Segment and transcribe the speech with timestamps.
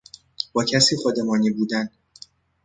[0.53, 1.89] با کسی خودمانی بودن